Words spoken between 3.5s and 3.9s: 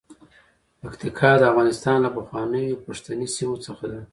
څخه